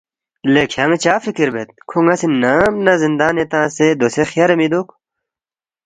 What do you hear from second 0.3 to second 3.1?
”لے کھیان٘ی چا فِکر بید؟ کھو ن٘ا سی نام نہ